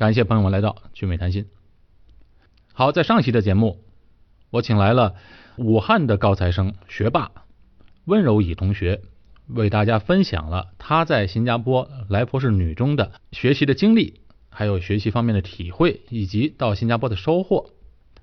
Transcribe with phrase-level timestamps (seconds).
[0.00, 1.44] 感谢朋友们来到聚美谈心。
[2.72, 3.84] 好，在上期的节目，
[4.48, 5.14] 我请来了
[5.58, 7.30] 武汉的高材生学霸
[8.06, 9.02] 温柔乙同学，
[9.46, 17.68] 为大家分享了他在新加坡来博士女中的学习的经历，还有学习方面的体会，以及到新加坡的收获。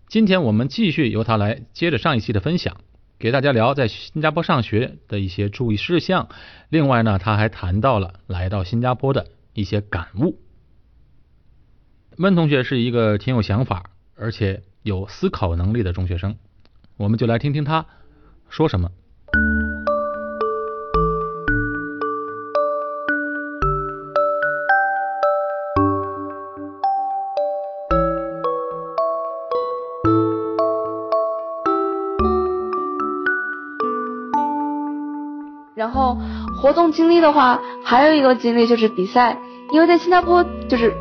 [0.07, 2.77] 今天我们继续由他来接着上一期的分享，
[3.19, 6.27] 给大家聊在新加坡上学的一些注意事项。
[6.69, 10.39] 另外呢，他还谈到了来到新加坡的一些感悟。
[12.17, 13.83] 温同学是一个挺有想法，
[14.15, 16.35] 而且有思考能力的中学生，
[16.97, 17.85] 我们就来听听他
[18.49, 18.89] 说什么。
[35.75, 36.17] 然后
[36.59, 39.37] 活动经历的话，还有一个经历就是比赛，
[39.71, 40.91] 因为在新加坡就是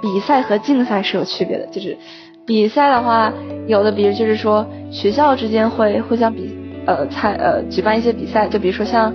[0.00, 1.96] 比赛和竞赛是有区别的，就是
[2.46, 3.32] 比赛的话，
[3.66, 9.12] 有的比如就是说学校之间会互相比呃参呃举办一些比赛，就比如说像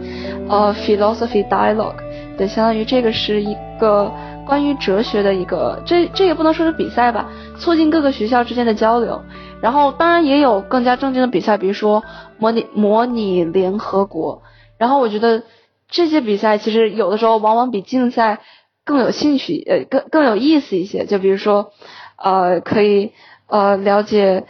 [0.50, 1.96] 呃 philosophy dialogue，
[2.38, 4.12] 对，相当于这个是一个
[4.46, 9.22] 关于哲学的一个，这这也不能说是比赛吧，促进各个学校之间的交流。
[9.62, 12.04] 然后当然也有更加正经的比赛，比如说
[12.40, 14.42] 模拟模拟联合国。
[14.80, 15.44] 然后我觉得
[15.88, 18.40] 这些比赛其实有的时候往往比竞赛
[18.84, 21.06] 更有兴趣，呃，更更有意思一些。
[21.06, 21.72] 就比如说，
[22.18, 23.12] 呃，可以
[23.48, 24.46] 呃了解、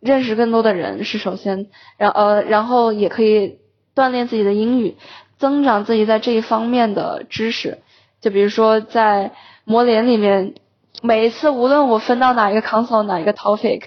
[0.00, 3.58] 认识更多的人是首先，然呃然后也可以
[3.94, 4.96] 锻炼自己的英语，
[5.38, 7.78] 增长自己在这一方面的知识。
[8.20, 9.32] 就比如说在
[9.64, 10.54] 模联里面，
[11.02, 13.82] 每一次无论我分到哪一个 console 哪一个 topic，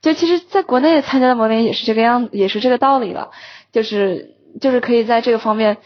[0.00, 3.30] 就其实在国内参加的模联也是这个样子，也是这个道理了，
[3.72, 4.32] 就是。
[4.60, 5.78] 就是可以在这个方面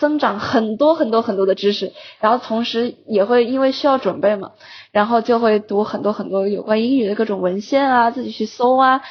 [0.00, 4.52] 增长很多很多很多的知识，然后同时也会因为需要准备嘛，
[4.92, 9.02] 然后就会读很多很多有关英语的各种文献啊，自己去搜啊，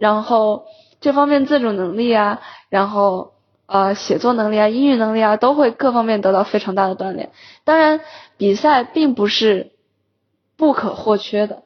[0.00, 0.64] 然后
[1.00, 3.34] 这方面自主能力啊，然后
[3.66, 7.30] 呃写作能力啊，英语能力啊，都会各方面得到非常大的锻炼。
[7.62, 8.00] 当然，
[8.36, 9.70] 比赛并不是
[10.56, 11.62] 不可或缺的，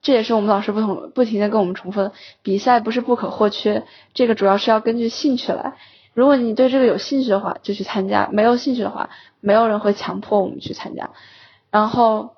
[0.00, 2.12] 这也是我们老师不同不停的跟我们重复的，
[2.42, 5.74] 比赛不是不可或缺，这个主要是要根据兴趣来。
[6.14, 9.10] 如果你对这个有兴趣的话，就去参加；没有兴趣的话，
[9.40, 11.10] 没有人会强迫我们去参加。
[11.70, 12.34] 然后，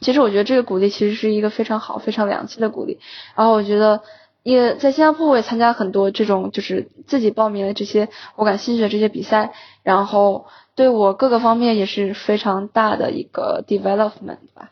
[0.00, 3.00] 其实我觉得这个鼓励其实是一个非常好、非常良心的鼓励。
[3.34, 4.02] 然后我觉得，
[4.44, 9.52] 也在新加坡我也参加很多这种就是自己报名的这些我感兴趣的这些比赛，
[9.82, 10.46] 然后
[10.76, 14.70] 对我各个方面也是非常大的一个 development 吧。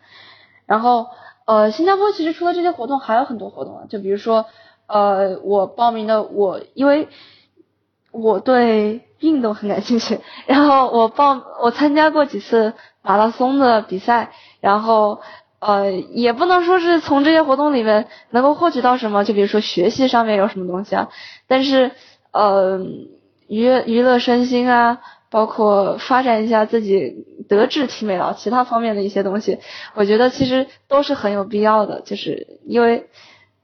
[0.64, 1.08] 然后，
[1.44, 4.46] 呃，新加坡其实除了这些活动还有很多活动啊，就比如说，
[4.86, 7.08] 呃，我报名的我因为。
[8.12, 15.20] 我对运动很感兴趣， 然后我报我参加过几次马拉松的比赛，然后
[15.60, 21.08] 呃也不能说是从这些活动里面能够获取到什么，就比如说学习上面有什么东西啊，
[21.46, 21.92] 但是
[22.32, 22.78] 呃
[23.48, 25.00] 娱娱乐身心啊，
[25.30, 29.58] 包括发展一下自己德智体美劳其他方面的一些东西，
[29.94, 33.08] 我觉得其实都是很有必要的，就是因为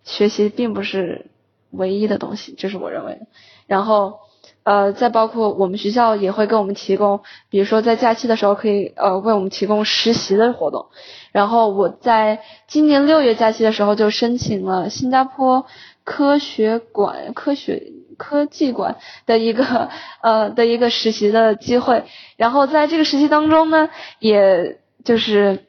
[0.04, 1.26] 学习并不是
[1.70, 3.26] 唯一的东西，这是我认为的，
[3.66, 4.20] 然后。
[4.68, 10.88] 呃，再包括我们学校也会给我们提供，比如说在假期的时候可以呃为我们提供实习的活动。
[11.32, 15.64] 然后我在今年六月假期的时候就申请了新加坡
[16.04, 17.82] 科学馆、科学
[18.18, 19.88] 科技馆的一个
[20.20, 22.04] 呃的一个实习的机会。
[22.36, 25.64] 然后在这个实习当中呢，也就是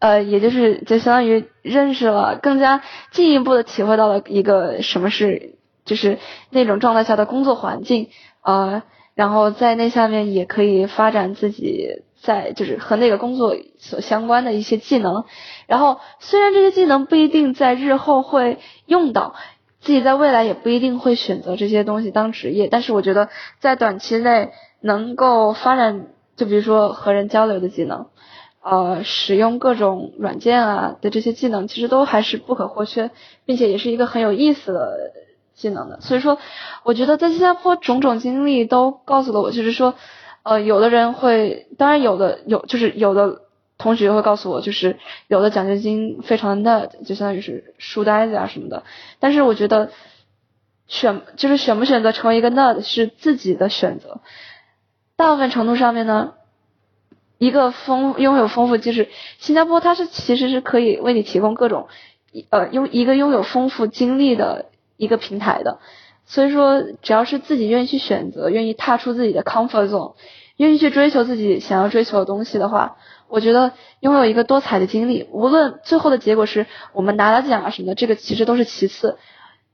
[0.00, 2.82] 呃也就是就相当于认识了，更加
[3.12, 5.52] 进一步的体会到了一个什么是。
[5.86, 6.18] 就是
[6.50, 8.10] 那种状态下的工作环境，
[8.42, 8.82] 呃，
[9.14, 15.24] 然后在那下面也可以发展自己在就是和那个工作所相关的一些技能，
[15.66, 19.34] 然后虽然这些技能不一定在日后会用到，
[19.80, 23.28] 自己在未来也不一定会选择这些东西当职业，但是我觉得
[23.60, 28.06] 在短期内能够发展，就比如说和人交流的技能，
[28.60, 33.12] 呃，使用各种软件啊的这些技能，其实都还是不可或缺，
[33.44, 35.12] 并且也是一个很有意思的。
[35.56, 36.38] 技能的，所以说，
[36.84, 39.94] 我觉得在新加坡种种经历都告诉了我，就是说，
[40.42, 43.40] 呃，有的人会，当然有的有，就是有的
[43.78, 44.98] 同学会告诉我，就是
[45.28, 48.82] 有的奖学金非常的 nerd，就相当于是书呆子啊什么的。
[49.18, 49.90] 但是我觉得
[50.88, 54.20] 选就是选不选择成为一个 nerd 是自己的选择。
[55.16, 56.34] 大部分程度上面呢，
[57.38, 61.88] 一个丰拥有丰富就是新加坡它是其实是可以为你提供各种
[62.50, 64.66] 呃拥一个拥有丰富经历的。
[64.96, 65.78] 一个平台的，
[66.24, 70.14] 所以说只要是自己愿意去选择，愿意踏出自己的 comfort zone，
[70.56, 72.96] 愿意去追求自己想要追求的东西的话，
[73.28, 79.18] 我觉得拥有一个多彩的经历，无论最后的结果是我们拿了奖啊什么的，这个其实都是其次。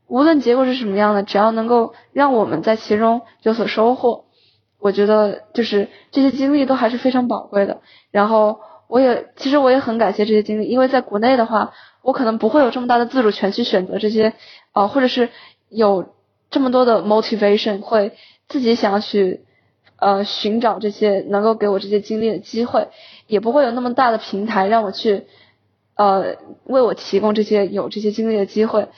[0.09, 4.27] 无论结果是什么样的，只要能够让我们在其中有所收获，
[4.79, 7.81] 我觉得就是这些经历都还是非常宝贵的。
[8.11, 11.73] 然后我也其实我也很感谢这些经历，因为在国内的话，
[12.03, 14.35] 我可能不会有这么大的自主权去选择这些，
[14.73, 15.31] 呃，或者是
[15.69, 16.15] 有
[16.51, 18.13] 这么多的 motivation 会
[18.49, 19.45] 自己想要去。
[20.05, 22.89] 呃，寻找这些能够给我这些经历的机会，
[23.29, 25.29] 也不会有那么大的平台让我去，
[25.95, 28.89] 呃，为我提供这些有这些经历的机会。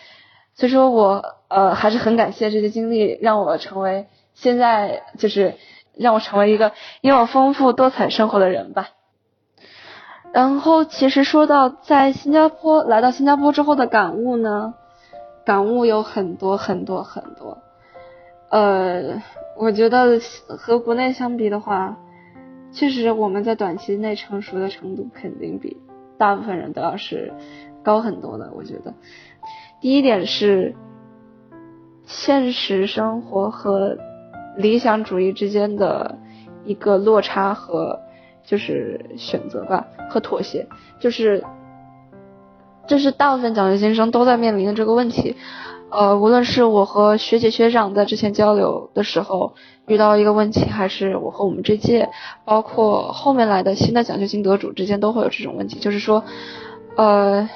[0.55, 5.57] 所以说我呃还是很感谢这些经历，让我成为现在就是
[5.95, 6.73] 让我成为一个
[7.03, 8.89] 拥有丰富多彩生活的人吧。
[10.33, 14.73] 然后其实说到在新加坡来到新加坡之后的感悟呢，
[15.45, 17.59] 感悟有很多很多很多，
[18.51, 19.23] 呃。
[19.57, 20.19] 我觉得
[20.49, 21.97] 和国内相比的话，
[22.73, 25.77] 确实我们在短期内成熟的程度肯定比
[26.19, 27.33] 大部分人都要是
[27.81, 28.51] 高很多的。
[28.53, 28.93] 我觉得，
[29.81, 30.75] 第一点是
[32.05, 33.97] 现实生活和
[34.57, 36.19] 理想主义之间的
[36.65, 38.01] 一个落差和
[38.43, 40.67] 就是选择吧和妥协，
[40.99, 41.45] 就是
[42.87, 45.37] 这是大部分奖学金生都在面临的这个问题。
[45.91, 49.55] 呃，无论是我和学姐学长在之前交流的时候
[49.87, 52.09] 遇到一个问题，还是我和我们这届，
[52.45, 56.25] 包括后面来的新的奖学金得主之间都会有这种问题，就是说，
[56.97, 57.49] 呃，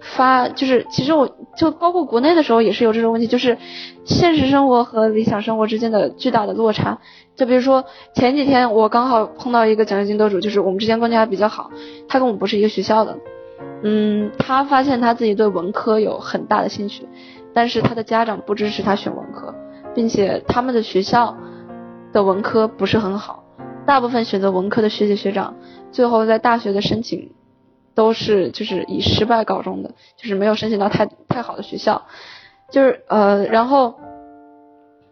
[0.00, 1.28] 发就是其实我
[1.58, 3.58] 就包括国内的时候也是有这种问题，就是
[4.06, 6.98] 现实生活和理想生活之间的巨大的落差。
[7.36, 7.84] 就比如说
[8.14, 11.70] 前几天我刚好碰到一个奖学金得主，就是我们之间关系还比较好，
[12.08, 13.18] 他跟我们不是一个学校的，
[13.82, 17.06] 嗯，他发现他自己对文科有很大的兴趣。
[17.54, 19.52] 但是他的家长不支持他选文科，
[19.94, 21.36] 并且他们的学校
[22.12, 23.42] 的文科不是很好，
[23.84, 25.56] 大部分选择文科的学姐学长，
[25.90, 27.32] 最后在大学的申请
[27.94, 32.02] 都是就是以失败告终的，就是没有申请到太太好的学校，
[32.70, 33.98] 就是呃，然后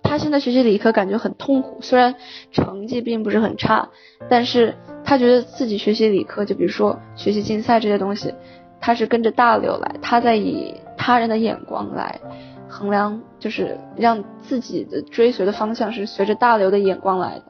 [0.02, 2.14] 他现在学习理科感觉很痛苦，虽然
[2.52, 3.88] 成绩并不是很差，
[4.28, 8.34] 但是他觉得自己学习理科，就比如说学习竞赛这些东西，
[8.81, 10.75] 他是跟着大流来，他在以。
[10.99, 12.19] 他人的眼光来
[12.67, 17.44] 衡量，就是让自己的追随的方向是随着大流的眼光来的。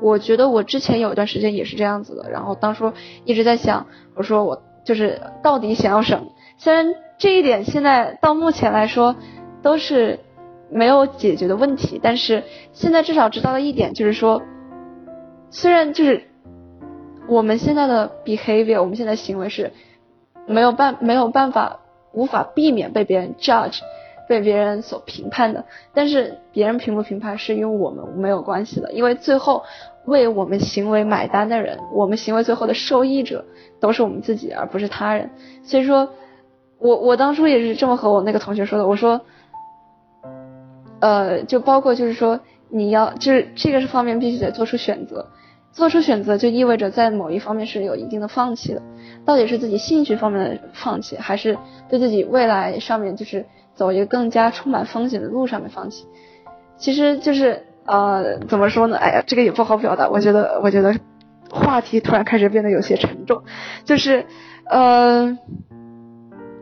[0.00, 2.92] 我觉得我之前有一段时间也是这样子的，然后当初
[3.24, 3.86] 一直在想，
[4.16, 6.26] 我说我就是到底想要什么？
[6.56, 6.86] 虽然
[7.16, 9.14] 这一点现在到目前来说
[9.62, 10.18] 都是
[10.68, 12.42] 没有解决的问题，但是
[12.72, 14.42] 现在至少知道了一点，就是说，
[15.50, 16.24] 虽然就是
[17.28, 19.70] 我们现在的 behavior，我们现在行为是
[20.46, 21.80] 没有办没有办法。
[22.12, 23.80] 无法避免被别人 judge，
[24.26, 29.64] 被别人所评判的，但是别人评不评判是与我们没有关系的，因为最后
[30.06, 33.44] 为我们行为买单的人，我们行为最后的受益者
[33.80, 35.28] 都是我们自己，而不是他人。
[35.62, 36.08] 所以说，
[36.78, 39.20] 我我当初也是这么和我那个同学说的，我说，
[41.00, 42.40] 呃，就包括就是说
[42.70, 45.26] 你要就是这个方面必须得做出选择。
[45.76, 48.80] 做出选择就意味着在某一方面是有一定的放弃的，
[49.26, 51.58] 到底是自己兴趣方面的放弃，还是
[51.90, 53.44] 对自己未来上面就是
[53.74, 56.06] 走一个更加充满风险的路上面放弃？
[56.78, 58.96] 其实就是呃怎么说呢？
[58.96, 60.08] 哎呀，这个也不好表达。
[60.08, 60.98] 我觉得我觉得
[61.50, 63.42] 话题突然开始变得有些沉重，
[63.84, 64.24] 就是
[64.70, 65.38] 呃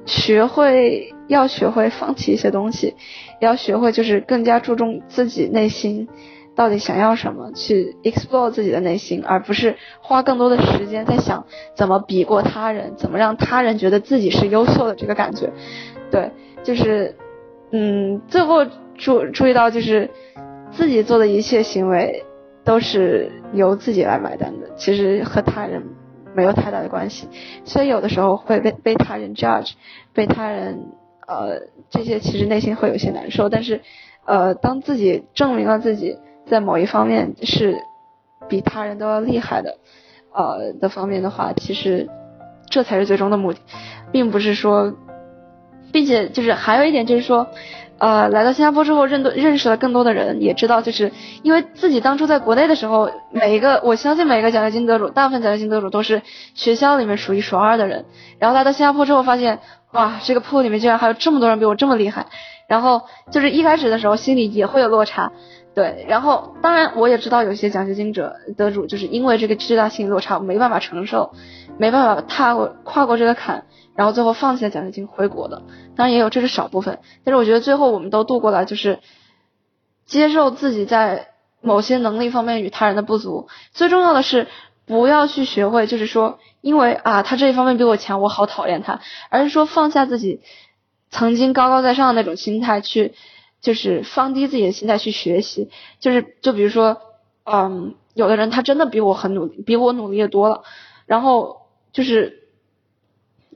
[0.06, 2.96] 学会要学会放弃一些东西，
[3.40, 6.08] 要学会就是更加注重自己内心。
[6.56, 7.50] 到底想要什么？
[7.52, 11.44] 去 explore 自己的内心，而不是花更多的时间在想
[11.74, 15.52] 怎么比过他人，怎么让他人觉得自己是优秀的这个感觉。
[16.12, 16.30] 对，
[16.62, 17.16] 就是，
[17.72, 18.64] 嗯，最后
[18.96, 20.08] 注注意到就是
[20.70, 22.24] 自己做的一切行为
[22.64, 25.82] 都是由自己来买单的，其实和他人
[26.34, 27.26] 没有太大的关系。
[27.64, 29.72] 所以有的时候会被被他人 judge，
[30.12, 30.86] 被他人
[31.26, 33.80] 呃这些其实内心会有些难受，但是
[34.24, 36.16] 呃当自己证明了自己。
[36.46, 37.76] 在某一方面是
[38.48, 39.76] 比他人都要厉害的，
[40.32, 42.08] 呃的方面的话，其实
[42.68, 43.58] 这才是最终的目的，
[44.12, 44.94] 并不是说，
[45.92, 47.46] 并且就是还有一点就是说，
[47.98, 56.20] 呃，来到新加坡之后认多认识了更多的人，也知道就是因为自己当初在国内的时候，每一个我相信每一个奖学金得主，大部分奖学金得主都是
[56.54, 58.04] 学校里面数一数二的人，
[58.38, 59.60] 然后来到新加坡之后发现，
[59.92, 62.26] 哇，这个铺里面居然还有这么多人比我这么厉害，
[62.66, 65.32] 然后就是一开始的时候心里也会有落差。
[65.74, 71.32] 对，然后当然我也知道有些奖学金者得主就是因为这个巨大心理落差没办法承受，
[71.78, 73.64] 没办法踏过跨过这个坎，
[73.96, 75.62] 然后最后放弃了奖学金回国的。
[75.96, 79.00] 当然也有这是少部分，但是我觉得最后我们都度过了，就是
[80.06, 81.28] 接受自己在
[81.60, 83.48] 某些能力方面与他人的不足。
[83.72, 84.46] 最重要的是，
[84.86, 90.42] 不要去学会，就是说，因为啊，他这一方面比我强，我好讨厌他，而是说放下自己
[91.10, 93.14] 曾经高高在上的那种心态，去
[93.64, 97.00] 就是放低自己的心态去学习，就是就比如说，
[97.44, 100.62] 嗯，有的人他真的比我很努力，比我努力的多了，
[101.06, 102.42] 然后就是。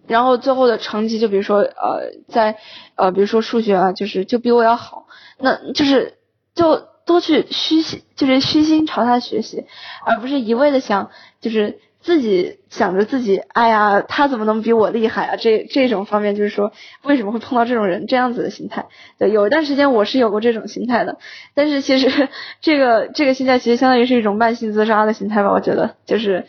[0.07, 2.57] 然后最后的成绩，就比如说，呃，在，
[2.95, 6.17] 呃，比如说数学啊，就是就比我要好，那就是
[6.55, 9.67] 就多去虚心，就是虚心朝他学习，
[10.07, 11.11] 而不是一味的想，
[11.43, 15.37] 就是自己想着自己，哎呀，他怎么能比我厉害啊？
[15.37, 16.73] 这这种方面就是说，
[17.05, 18.87] 为什么会碰到这种人这样子的心态？
[19.19, 21.19] 对，有一段时间我是有过这种心态的，
[21.55, 22.31] 但是其实
[22.63, 26.47] 这 个这个心态其实相当于是一种慢性自杀的心态吧，我觉得就是，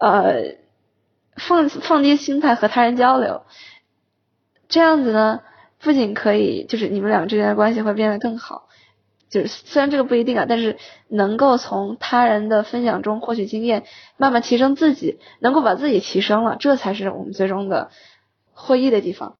[0.00, 0.60] 呃。
[1.36, 3.42] 放放低心态和他人交流，
[4.68, 5.40] 这样子呢，
[5.80, 8.64] 不仅可以就是你们两个之间的关系会变得更好，
[9.30, 10.76] 就是虽然这个不一定啊，但是
[11.08, 13.84] 能够从他人的分享中获取经验，
[14.16, 17.90] 慢慢提升自己，能够把自己提升了，这才是我们最终的
[18.52, 19.36] 获益的地方。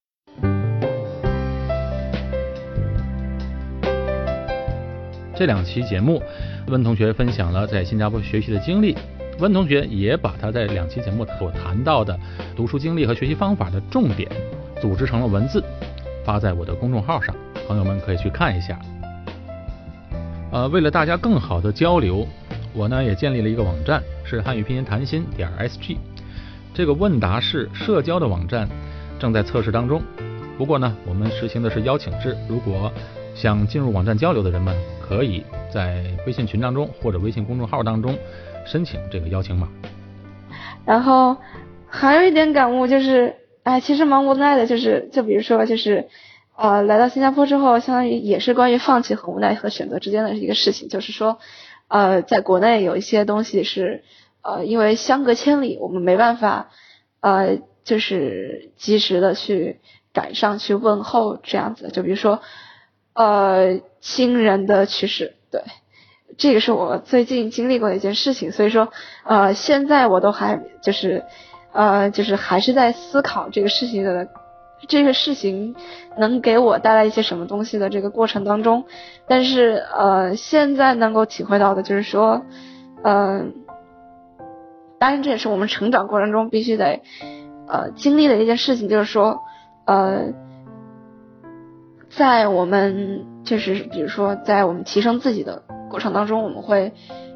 [5.35, 6.23] 这两期节目，
[6.69, 8.97] 温同学分享了在新加坡学习的经历。
[9.39, 12.15] 温同学也把他在两期节目所谈到的
[12.55, 14.31] 读书经历和学习方法的重点
[14.83, 15.65] 组织成了文字，
[16.27, 17.35] 发在我的公众号上，
[17.67, 18.79] 朋友们可以去看一下。
[20.53, 22.27] 呃，为了大家更好的交流，
[22.75, 25.97] 我呢也建立了一个网站，是汉语拼音谈心点 sg。
[26.75, 28.69] 这个问答式社交的网站
[29.19, 30.03] 正在测试当中，
[30.59, 32.93] 不过呢，我们实行的是邀请制，如果
[33.35, 38.17] 想进入网站交流的人们，可以在微信群当中或者微信公众号当中。
[38.67, 39.67] 申请这个邀请码，
[40.85, 41.35] 然后
[41.89, 46.07] 还有一点感悟就是，哎，其实蛮无奈的，就是就比如说就是，
[46.61, 51.39] 呃，来到新加坡之后，相当于也是关于放弃和无奈和选择之间的一个事情，就是说，
[51.89, 54.05] 呃，在国内有一些东西是，
[54.43, 56.69] 呃，因为相隔千里，我们没办法，
[57.21, 59.81] 呃，就是及时的去
[60.13, 62.43] 赶上去问候这样子，就比如说，
[63.15, 65.63] 呃，亲人的去世，对。
[66.37, 68.93] 这个是我最近经历过的一件事情，所以说，
[69.25, 71.25] 呃，现在我都还就是，
[71.73, 74.29] 呃，就是还是在思考这个事情的，
[74.89, 75.75] 这个事情
[76.19, 78.85] 能给我带来一些什么东西的这个过程当中，
[79.27, 82.43] 但是呃，现在能够体会到的就是说，
[83.03, 83.55] 嗯，
[84.99, 87.01] 当然这也是我们成长过程中必须得
[87.67, 89.41] 呃经历的一件事情，就是说，
[89.85, 90.33] 呃，
[92.09, 95.63] 在我们就是比如说在我们提升自己的。
[95.91, 96.93] 过程当中，我们会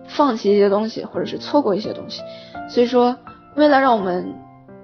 [0.06, 2.22] 放弃一些东西，或者是错过一些东西。
[2.68, 3.16] 所以说，
[3.56, 4.32] 为了让我们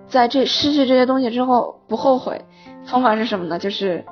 [0.09, 2.45] 在这失去这些东西之后不后悔，
[2.91, 3.59] 方法是什么呢？
[3.59, 4.05] 就是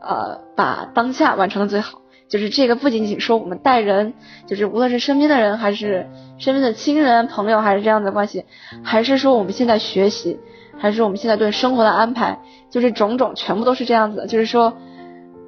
[0.00, 2.00] 呃，把当下完成的最好。
[2.28, 4.14] 就是这个不仅仅说我们待人，
[4.46, 6.06] 就是无论是身边的人，还是
[6.38, 8.44] 身边的亲人、朋友，还是这样的关系，
[8.84, 10.38] 还是说我们现在学习，
[10.78, 12.38] 还是我们现在对生活的安排，
[12.70, 14.26] 就是种种全部都是这样子的。
[14.26, 14.72] 就是说，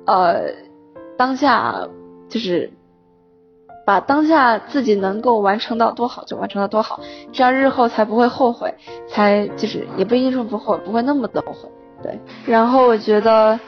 [0.06, 0.42] 呃，
[1.16, 1.88] 当下
[2.28, 2.72] 就是。
[3.84, 7.00] 把当下自己能够完成到多好就完成到多好，
[7.32, 8.72] 这样日后才不会后悔，
[9.08, 11.68] 才就是也不一定说不后悔，不会那么的后悔。
[12.02, 13.59] 对，然后我觉得，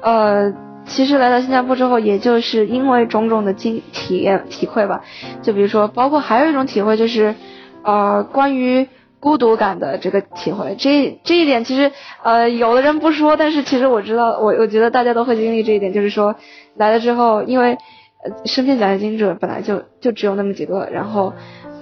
[0.00, 0.52] 呃，
[0.86, 5.02] 其实来到新加坡之后，也就是因为种种的经体验体会吧，
[5.42, 7.34] 就比如说，包括还有一种体会就是，
[7.82, 8.88] 呃，关于
[9.20, 11.92] 孤独感的这个体会，这这一点其实，
[12.22, 16.34] 呃，有的人不说，但是其实我知道，我我觉得大家都会经历这一点，就是说
[16.76, 17.76] 来了之后，因为。
[18.24, 21.32] 呃身边奖学金者本来就就只有那么几个，然后，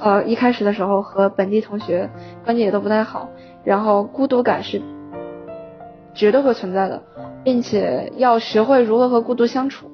[0.01, 2.11] 呃，一开始的时候和本地同学
[2.45, 3.31] 关系也都不太好，
[3.65, 4.83] 然后孤独感是
[6.15, 7.03] 绝对会存在的，
[7.43, 9.91] 并且要学会如何和孤独相处。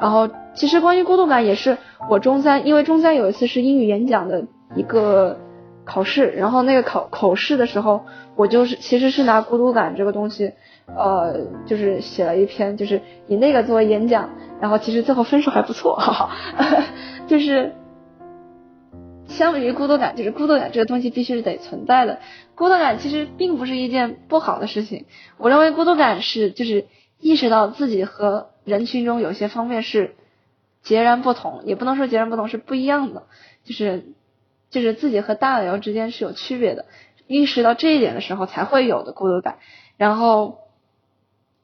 [0.00, 1.76] 然后，其实关于孤独感也是
[2.08, 4.44] 我中三，因为中三有一次是英语演讲的
[4.74, 5.38] 一个
[5.84, 8.04] 考试，然后那个考口试的时候，
[8.36, 10.52] 我就是其实是拿孤独感这个东西。
[10.96, 16.30] 呃，就是写了一篇，就是以那个作为演讲，然后其实最后分数还不错，哈哈，
[17.26, 17.74] 就是
[19.26, 22.20] 相比于孤独感，就是孤独感这个东西必须是得存在的。
[22.58, 26.86] 孤独感其实并不是一件不好的事情，我认为孤独感是就是
[27.20, 30.16] 意识到自己和人群中有些方面是
[30.82, 33.22] 截然不同，也不能说截然不同，是不一样的，
[33.64, 34.12] 就是
[34.70, 36.86] 就是自己和大流之间是有区别的，
[37.26, 39.58] 意识到这一点的时候才会有的孤独感，
[39.96, 40.58] 然后。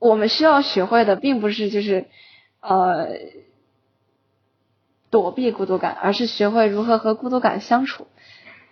[0.01, 2.05] 我们需要学会的并不是就是
[2.61, 3.09] 呃
[5.09, 8.07] 躲避孤独感，而是学会如何和孤独感相处。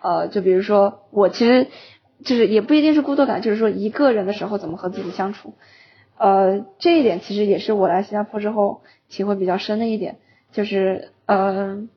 [0.02, 1.69] 呃，就比如说我其实
[2.25, 5.55] 就是也不一定是孤独感，就是说一个人的时候怎么和自己相处。
[6.19, 10.19] 呃，这一点其实也是我来新加坡之后体会比较深的一点，
[10.52, 11.88] 就是呃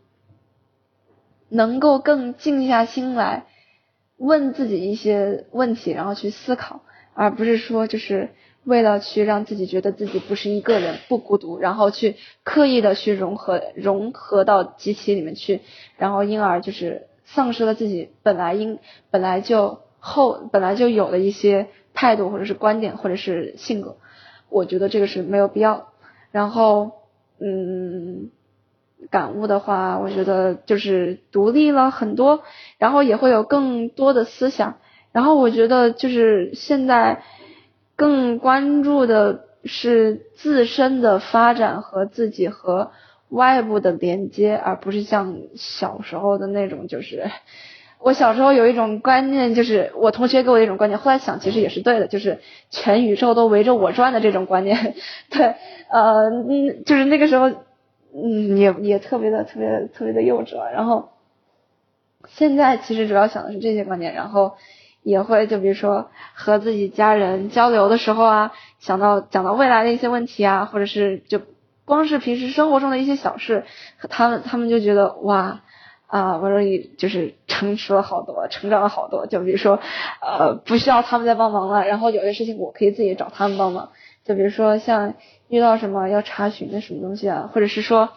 [1.50, 3.46] 能够更静下心来
[4.18, 6.82] 问自己一些问题，然后去思考，
[7.14, 8.30] 而不是说就是
[8.64, 15.62] 为了去让自己觉得自己不是一个人，不孤独，然后去刻意的去融合融合到集体里面去，
[15.98, 18.80] 然后因而就是丧失了自己本来应
[19.12, 23.98] 本来就后本来就有的一些态度或者是观点或者是性格，
[24.50, 25.90] 我觉得这个是没有必要。
[26.32, 26.92] 然后，
[27.40, 28.32] 嗯。
[29.12, 32.42] 感悟的话，我觉得就是独立了很多，
[32.80, 34.78] 然后也会有更多的思想。
[35.12, 37.22] 然后我觉得就是现在
[37.96, 42.92] 更关注的是自身的发展和自己和
[43.30, 46.88] 外部的连接，而不是像小时候的那种。
[46.88, 47.30] 就是
[48.06, 54.94] 我小时候有一种观念，就是我同学给我一种观念，后来想其实也是对的，就是全宇宙都围着我转的这种观念。
[55.32, 55.56] 对，
[55.90, 57.52] 呃，嗯，就是那个时候。
[58.18, 60.72] 嗯，也也特别的特别特别的幼稚了。
[60.72, 61.10] 然后
[62.30, 64.54] 现在其实主要想的是这些观念，然后
[65.04, 71.42] 也会就比如说和自己家人交流的时候啊，想到讲到未来的一些问题啊，或者是就
[71.84, 73.66] 光是平时生活中的一些小事，
[74.10, 75.64] 他们他们就觉得哇
[76.16, 79.28] 啊，我容易就是成熟了好多，成长了好多。
[79.28, 79.80] 就比如说
[80.22, 83.90] 呃，不需要他们再帮忙了，然后有些事情我可以自己找他们帮忙。
[84.24, 85.14] 就比如说像。
[85.48, 88.10] 遇到什么要查询的什么东西啊，或者是说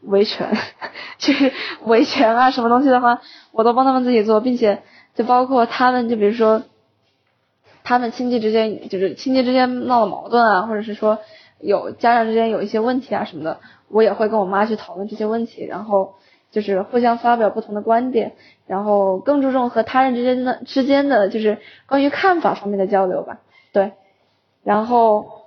[0.00, 0.56] 维权，
[1.20, 1.52] 就是
[1.84, 3.20] 维权啊什么东西的话，
[3.52, 4.82] 我都帮他们自己做，并且
[5.14, 6.62] 就包括他们，就比如说
[7.84, 11.18] 他们亲戚之间，就是亲戚之间闹了矛盾啊，或者是说
[11.60, 16.14] 有家长之间有一些问题啊什么的，我也会跟我妈去讨论这些问题，然后
[16.50, 18.32] 就是互相发表不同的观点，
[18.66, 23.40] 然后更注重和他人之间的之间的就是关于看法方面的交流吧，
[23.72, 23.92] 对，
[24.64, 25.38] 然后。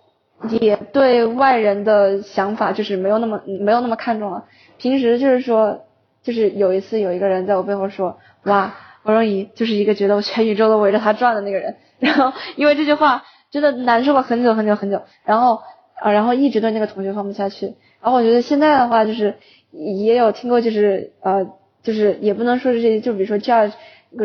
[0.59, 4.43] 也对外人的想法就是没有那么没有那么看重了。
[4.77, 5.85] 平时就是说，
[6.21, 11.77] 就是有一次有一个人在我背后说，哇，王若怡就是一个觉得我全宇宙都围着他转的那个人。
[11.99, 15.61] 然后因为这句话真的难受了很久很久很久，然后
[15.95, 17.75] 啊然后一直对那个同学放不下去。
[18.01, 19.37] 然后我觉得现在的话就是
[19.73, 23.73] 也有听过就是呃就是也不能说是这就比如说 judge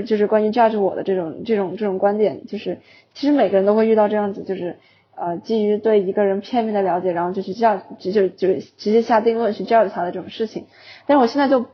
[0.07, 2.79] 就是关于 judge 我的这种这种这种观点，就是
[3.15, 4.77] 其实每个人都会遇到这样子就是。
[5.21, 10.67] 呃，基于对一个人片面的了解，然后就去教，就就就直接下定论去 judge 他的这种事情。
[11.09, 11.67] 但是我现在就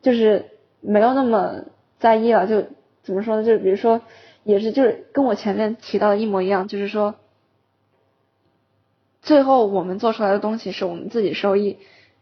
[0.00, 0.46] 就是
[0.80, 1.64] 没有那么
[1.98, 2.64] 在意了，就
[3.02, 3.44] 怎么说呢？
[3.44, 4.00] 就是比如说，
[4.42, 7.16] 也是就是跟我前面提到的一模一样，就是说，
[9.20, 11.76] 最后我们做出来的东西是我们自己受益，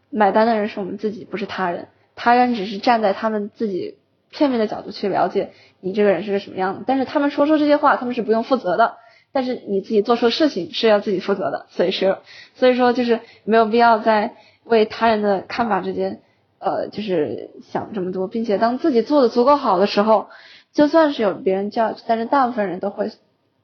[0.09, 1.87] 买单的人是我们自己，不是他人。
[2.15, 3.97] 他人只是站在他们自己
[4.31, 8.97] 片面的角度去了解你这个人是个什么样的，但是他们说出这些话，他们是不用负责的。
[9.33, 12.19] 但是你自己做出的事情是要自己负责的，所以说，
[12.55, 16.21] 所以说就是没有必要在为他人的看法之间，
[16.57, 20.29] 呃，就是想这么多，并且当自己做的足够好的时候，
[20.71, 23.11] 就算是有别人叫，但是大部分人都会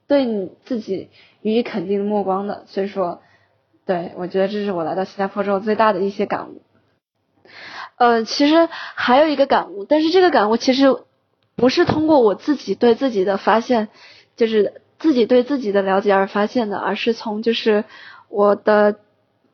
[0.06, 1.10] 对你自己
[1.42, 2.66] 予以肯定的目光的。
[2.68, 3.22] 所以说，
[3.86, 6.62] 对我觉得这是我来到新加坡之后最大的一些感悟。
[7.98, 10.96] 呃，其实还有一个感悟，但是这个感悟其实
[11.56, 13.90] 不是通过我自己对自己的发现，
[14.36, 14.82] 就是。
[15.00, 17.84] 自己对自己的了解而发现的，而是从就是
[18.30, 19.00] 我的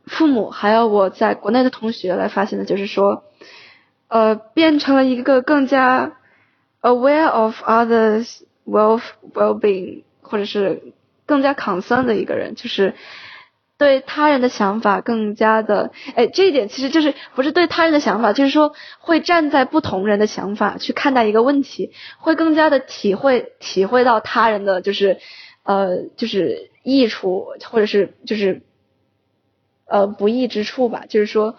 [0.05, 3.23] 父母还有我在国内的同学来发现的，就是说，
[4.09, 6.17] 呃，变成了一个更加
[6.83, 9.01] aware of others' well
[9.33, 10.93] well being，或者是
[11.25, 12.93] 更加 concern 的一个人，就是。
[13.79, 25.17] 对他人的想法更加的，哎，这一点其实就是不是对他人的想法，就是说会站在不同人的想法去看待一个问题，会更加的体会体会到他人的就是，
[25.63, 28.63] 呃，就是益处或者是就是
[29.87, 31.05] 呃不易之处吧。
[31.07, 31.55] 就是说，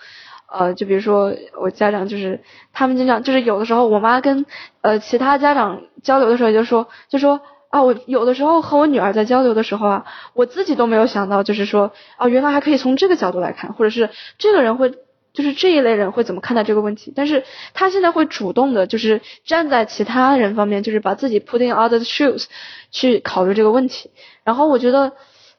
[0.46, 2.42] 呃，就比如说我家长就是
[2.74, 4.44] 他们经常就是有的时候我妈跟
[4.82, 7.40] 呃其他家长交流的时候就说就说。
[7.70, 10.04] 啊，我有的时候和我女儿在交流的时候啊，
[10.34, 14.90] 我自己都没有想到，就是说，啊，原来还可以从这个角度来看，或者是这个人会，
[15.32, 17.12] 就是这一类人会怎么看待这个问题。
[17.14, 22.46] 但是他现在会主动的，就是站在其他人方面，就是把自己 put in other shoes
[22.90, 24.10] 去考虑这个问题。
[24.42, 25.12] 然后我觉得，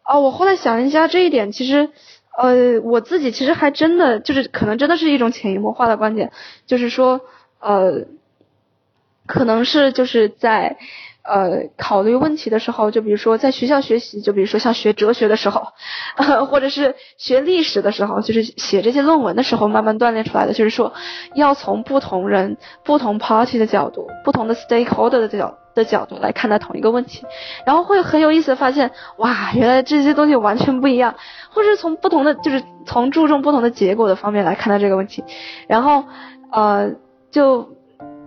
[0.03, 1.91] 啊，我后来想了一下这一点，其实，
[2.37, 6.33] 呃，我自己其实还真的就是可能真的是一种潜移默化的观点，
[6.67, 7.21] 就是说，
[7.61, 8.05] 呃，
[9.25, 10.77] 可能是就是在。
[11.23, 15.67] 呃，考虑问题的时候，就比如说在学校学习，就比如说像学哲学的时候，
[16.17, 20.93] 呃或者是学历史的时候，就是写这些论文的时候，慢慢锻炼出来的，就是说
[21.35, 27.23] 要从不同人、不同 party 的角度、不同的 stakeholder 的角的角度来看待同一个问题，
[27.65, 31.15] 然后会很有意思的发现，哇，原来这些东西完全不一样，
[31.49, 35.23] 或者从不同的，就是从注重不同的结果的方面来看待这个问题，
[35.67, 36.03] 然后
[36.51, 36.91] 呃，
[37.31, 37.69] 就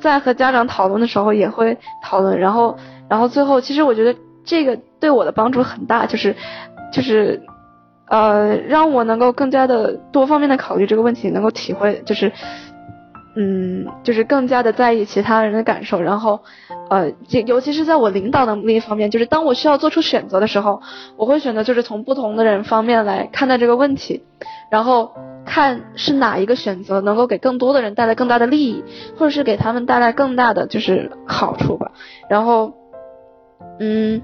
[0.00, 2.76] 在和家长讨论的时候也会讨论，然后
[3.08, 6.34] 然后最后其实我觉得这个对我的帮助很大，就是
[6.92, 7.42] 就是
[8.08, 12.32] 呃让我能够更加的多方面的考虑这个问题，能够体会就是。
[13.36, 16.40] 嗯，就是更加的在意其他人的感受，然后，
[16.88, 17.12] 呃，
[17.46, 20.80] 尤其是在我领导的另一方面，就是当我需要做出选择的时候，
[21.16, 24.22] 我会选择就是从不同的人方面来看待这个问题，
[24.70, 25.10] 然后
[25.44, 28.84] 看是哪一个选择能够给更多的人带来更大的利益，
[29.16, 31.90] 或者是给他们带来更大的就是好处吧。
[32.28, 32.72] 然后，
[33.80, 34.22] 嗯，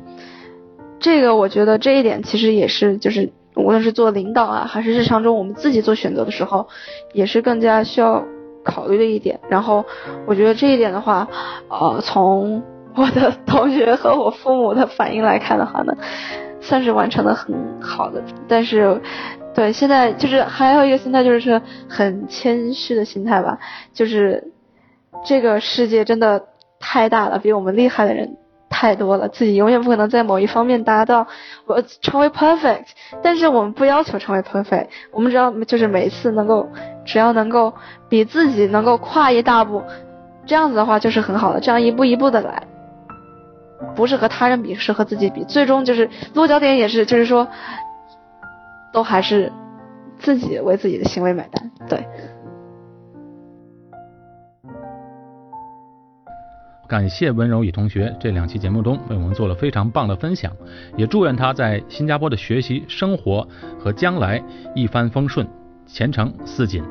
[1.01, 6.69] 这个我觉得这一点其实也是就是无论是做领导啊，还是日常中我们自己做选择的时候，
[7.13, 8.25] 也是更加需要。
[8.63, 9.85] 考虑的一点，然后
[10.27, 11.27] 我觉得这一点的话，
[11.69, 12.63] 呃，从
[12.95, 15.97] 我的同学和我父母的反应来看的话呢，
[16.61, 18.23] 算是完成的很好的。
[18.49, 19.01] 但是，
[19.55, 23.59] 对，现在就是还有一个心态，就是很谦虚的心态吧，
[23.93, 24.53] 就是
[25.25, 26.45] 这个世界真的
[26.79, 28.37] 太大了，比我们厉害的人。
[28.71, 31.27] 太多了，自己永远不可能在某一方面达到
[31.67, 32.87] 我成为 perfect，
[33.21, 36.67] 但是我们不要求成为 perfect，我们只要就是每次能够，
[37.05, 37.75] 只要能够
[38.09, 39.83] 比自己能够跨一大步，
[40.47, 42.63] 这样子的话就是很好的，这样一步一步的来，
[43.95, 47.47] 不是和他人比，是和自己比，最终就是落脚点也是就是说，
[48.93, 49.53] 都还是
[50.19, 52.07] 自己为自己的行为买单，对。
[56.91, 60.53] 感谢温柔雨同学这两期节目中为我们做了非常棒的分享，
[60.97, 63.47] 也祝愿他在新加坡的学习、生活
[63.79, 64.43] 和将来
[64.75, 65.47] 一帆风顺，
[65.87, 66.83] 前程似锦。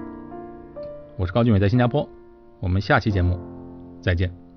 [1.18, 2.08] 我是高俊伟，在新加坡，
[2.62, 3.38] 我们下期节目
[4.02, 4.49] 再见。